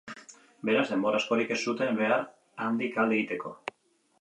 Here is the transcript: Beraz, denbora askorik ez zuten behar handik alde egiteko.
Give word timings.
Beraz, 0.69 0.85
denbora 0.93 1.19
askorik 1.21 1.53
ez 1.55 1.59
zuten 1.73 1.99
behar 2.01 2.25
handik 2.69 2.99
alde 3.05 3.17
egiteko. 3.19 3.57